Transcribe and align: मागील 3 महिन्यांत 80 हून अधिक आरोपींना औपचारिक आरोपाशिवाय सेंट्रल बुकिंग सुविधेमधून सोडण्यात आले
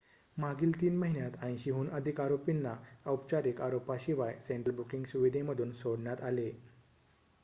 मागील 0.37 0.71
3 0.75 0.95
महिन्यांत 0.99 1.31
80 1.41 1.71
हून 1.71 1.89
अधिक 1.89 2.21
आरोपींना 2.21 2.73
औपचारिक 3.05 3.61
आरोपाशिवाय 3.61 4.33
सेंट्रल 4.41 4.75
बुकिंग 4.75 5.03
सुविधेमधून 5.05 5.71
सोडण्यात 5.73 6.21
आले 6.23 6.51